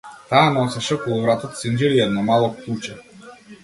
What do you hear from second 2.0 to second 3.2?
и едно мало клуче.